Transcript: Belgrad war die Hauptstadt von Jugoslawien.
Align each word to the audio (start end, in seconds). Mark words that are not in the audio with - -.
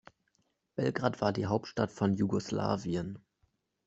Belgrad 0.75 1.21
war 1.21 1.31
die 1.31 1.45
Hauptstadt 1.45 1.91
von 1.91 2.15
Jugoslawien. 2.15 3.19